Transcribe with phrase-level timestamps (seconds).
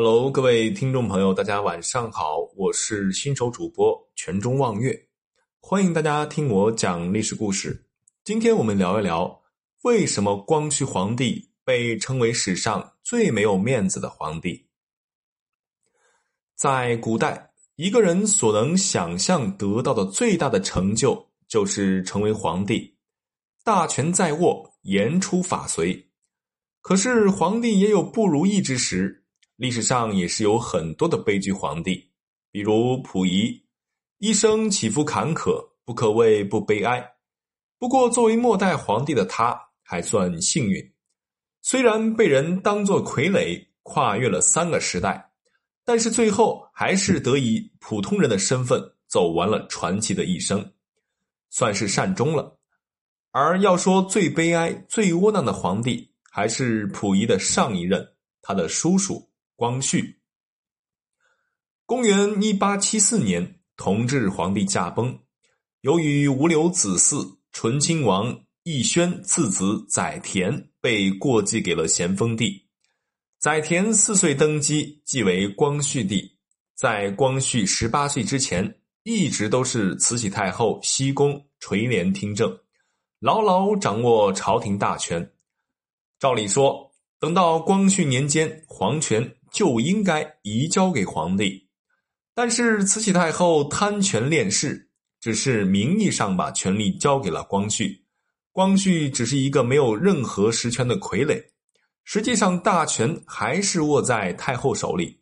[0.00, 4.96] Hello，各位听众朋友，大家晚上好，我是新手主播全中望月，
[5.58, 7.84] 欢迎大家听我讲历史故事。
[8.22, 9.42] 今天我们聊一聊
[9.82, 14.68] 为什么光绪皇帝被称为史上最没有面子的皇帝。
[16.54, 22.94] 在古代，一个人所能想象得到的最大的成就，就是成为皇帝，
[23.64, 26.08] 大权在握，言出法随。
[26.82, 29.24] 可是，皇帝也有不如意之时。
[29.58, 32.08] 历史上也是有很多的悲剧皇帝，
[32.52, 33.60] 比如溥仪，
[34.18, 37.04] 一生起伏坎坷，不可谓不悲哀。
[37.76, 40.92] 不过，作为末代皇帝的他，还算幸运。
[41.60, 45.32] 虽然被人当作傀儡，跨越了三个时代，
[45.84, 50.72] 但是最后还是得以普通人的身份走完了传奇的一生，
[51.50, 52.60] 算是善终了。
[53.32, 59.27] 而要说最悲哀、最窝囊的皇帝，还是溥仪的上一任，他的叔叔。
[59.58, 60.20] 光绪，
[61.84, 65.18] 公元一八七四年，同治皇帝驾崩。
[65.80, 72.68] 由于无留子嗣，醇亲王奕轩次子载湉被过继给了咸丰帝。
[73.40, 76.38] 载湉四岁登基，即为光绪帝。
[76.76, 82.56] 在光绪十八岁之前，一直都是慈禧太后西宫垂帘听政，
[83.18, 85.32] 牢牢掌握朝廷大权。
[86.20, 89.34] 照理说，等到光绪年间，皇权。
[89.50, 91.68] 就应该移交给皇帝，
[92.34, 98.04] 但是慈禧太后贪权恋势，只是名义上把权力交给了光绪，
[98.52, 101.42] 光绪只是一个没有任何实权的傀儡，
[102.04, 105.20] 实际上大权还是握在太后手里。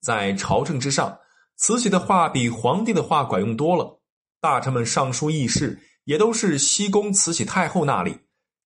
[0.00, 1.18] 在朝政之上，
[1.56, 4.00] 慈禧的话比皇帝的话管用多了，
[4.40, 8.18] 大臣们上书议事也都是西宫慈禧太后那里，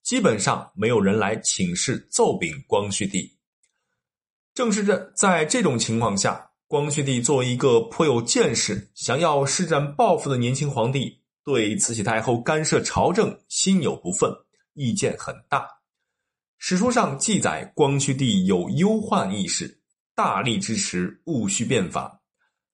[0.02, 3.35] 基本上没有人来请示奏禀光绪帝。
[4.56, 14.34] 正是这在这种情况下，光绪帝作为一个颇有见识、想要施展抱负的年轻皇帝，对慈禧太后干涉朝政心有不忿，
[14.72, 15.68] 意见很大。
[16.56, 19.78] 史书上记载，光绪帝有忧患意识，
[20.14, 22.18] 大力支持戊戌变法。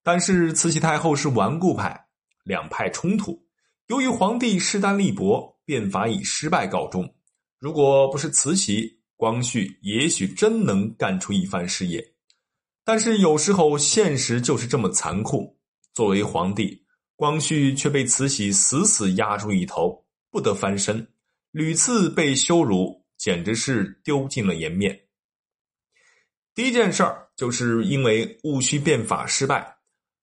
[0.01, 2.05] 但是慈禧太后是顽固派，
[2.45, 3.37] 两派冲突。
[3.87, 7.13] 由于皇帝势单力薄，变法以失败告终。
[7.59, 12.13] 如果不是慈禧，光绪也许真能干出一番事业，
[12.83, 15.57] 但是有时候现实就是这么残酷。
[15.93, 16.83] 作为皇帝，
[17.15, 21.07] 光绪却被慈禧死死压住一头，不得翻身，
[21.51, 24.99] 屡次被羞辱，简直是丢尽了颜面。
[26.55, 29.77] 第一件事儿就是因为戊戌变法失败，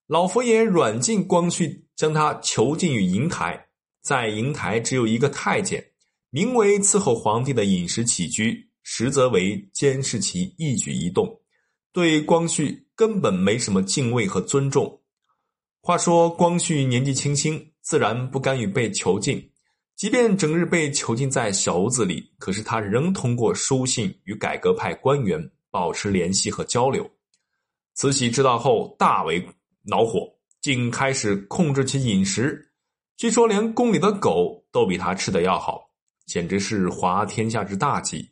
[0.07, 3.67] 老佛爷软禁光绪，将他囚禁于瀛台，
[4.01, 5.93] 在瀛台只有一个太监，
[6.29, 8.70] 名为伺候皇帝的饮食起居。
[8.83, 11.39] 实则为监视其一举一动，
[11.91, 15.01] 对光绪根本没什么敬畏和尊重。
[15.81, 19.51] 话说光绪年纪轻轻，自然不甘于被囚禁，
[19.95, 27.09] 即便整日被囚禁在小屋子里，可是他仍通过书信与改革派官员保持联系和交流。
[27.93, 29.45] 慈禧知道后大为
[29.83, 30.27] 恼火，
[30.61, 32.71] 竟开始控制其饮食。
[33.17, 35.89] 据说连宫里的狗都比他吃的要好，
[36.25, 38.27] 简直是滑天下之大稽。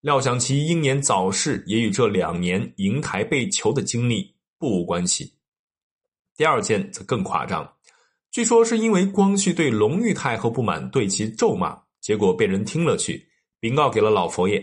[0.00, 5.32] 料想其英年早逝也与这两年瀛台被囚的经历不无关系。
[6.36, 7.70] 第二件则更夸张，
[8.30, 13.26] 据说是因为光绪对隆裕太后不满，对其咒骂，结果被人听了去，
[13.58, 14.62] 禀告给了老佛爷。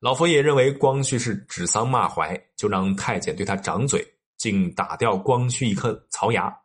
[0.00, 4.06] 老佛爷认为光绪是指桑骂槐，就让太监对他掌嘴，
[4.36, 6.56] 竟打掉光绪一颗槽牙。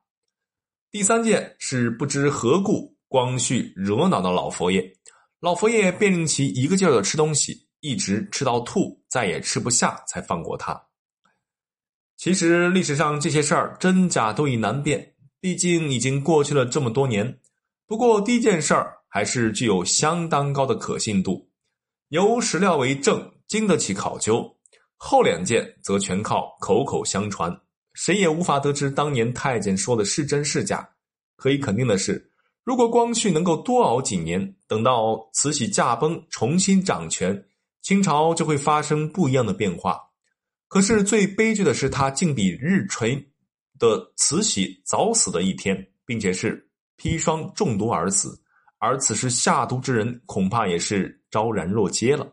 [0.91, 4.93] 第三件是不知何故，光绪惹恼了老佛爷，
[5.39, 7.62] 老佛爷便令其一个劲儿的吃东西。
[7.83, 10.81] 一直吃到吐，再也吃不下，才放过他。
[12.15, 17.39] 其实历史上这些事儿真假都已难辨，毕竟已经过去了这么多年。
[17.85, 21.49] 不过第一件事儿还是具有相当高的可信度，
[22.07, 24.49] 有史料为证，经得起考究。
[24.95, 27.53] 后两件则全靠口口相传，
[27.93, 30.89] 谁也无法得知当年太监说的是真是假。
[31.35, 32.31] 可以肯定的是，
[32.63, 37.45] 如果光绪能够多熬几年，等到慈禧驾崩，重新掌权。
[37.83, 39.99] 清朝就会发生不一样的变化，
[40.69, 43.13] 可是最悲剧的是，他竟比日垂
[43.77, 46.65] 的慈禧早死的一天，并且是
[46.97, 48.41] 砒霜中毒而死，
[48.77, 52.25] 而此时下毒之人恐怕也是昭然若揭了。